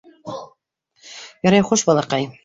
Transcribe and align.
Ярай, 1.49 1.63
хуш, 1.67 1.83
балаҡайым. 1.91 2.33